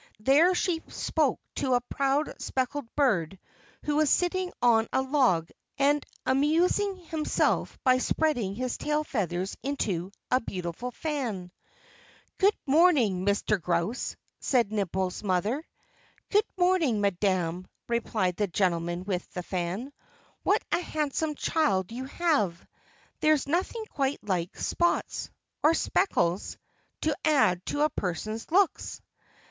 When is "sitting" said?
4.09-4.51